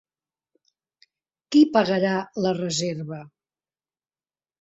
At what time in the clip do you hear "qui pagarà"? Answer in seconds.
1.55-2.13